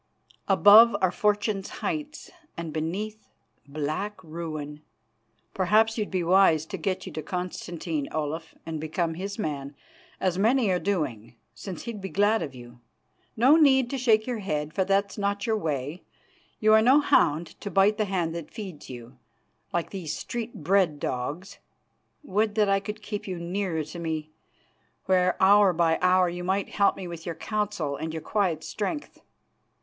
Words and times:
Above 0.47 0.95
are 0.99 1.11
Fortune's 1.11 1.69
heights, 1.85 2.31
and 2.57 2.73
beneath 2.73 3.27
black 3.67 4.17
ruin. 4.23 4.81
Perhaps 5.53 5.95
you'd 5.95 6.09
be 6.09 6.23
wise 6.23 6.65
to 6.65 6.75
get 6.75 7.05
you 7.05 7.11
to 7.11 7.21
Constantine, 7.21 8.09
Olaf, 8.11 8.55
and 8.65 8.79
become 8.81 9.13
his 9.13 9.37
man, 9.37 9.75
as 10.19 10.39
many 10.39 10.71
are 10.71 10.79
doing, 10.79 11.35
since 11.53 11.83
he'd 11.83 12.01
be 12.01 12.09
glad 12.09 12.41
of 12.41 12.55
you. 12.55 12.79
No 13.37 13.57
need 13.57 13.91
to 13.91 13.97
shake 13.99 14.25
your 14.25 14.39
head, 14.39 14.73
for 14.73 14.83
that's 14.83 15.19
not 15.19 15.45
your 15.45 15.55
way; 15.55 16.01
you 16.59 16.73
are 16.73 16.81
no 16.81 16.99
hound 16.99 17.49
to 17.61 17.69
bite 17.69 17.99
the 17.99 18.05
hand 18.05 18.33
that 18.33 18.49
feeds 18.49 18.89
you, 18.89 19.19
like 19.71 19.91
these 19.91 20.17
street 20.17 20.63
bred 20.63 20.99
dogs. 20.99 21.59
Would 22.23 22.55
that 22.55 22.67
I 22.69 22.79
could 22.79 23.03
keep 23.03 23.27
you 23.27 23.37
nearer 23.37 23.83
to 23.83 23.99
me, 23.99 24.31
where 25.05 25.37
hour 25.39 25.71
by 25.73 25.99
hour 26.01 26.27
you 26.27 26.43
might 26.43 26.69
help 26.69 26.97
me 26.97 27.07
with 27.07 27.23
your 27.27 27.35
counsel 27.35 27.97
and 27.97 28.11
your 28.11 28.23
quiet 28.23 28.63
strength. 28.63 29.21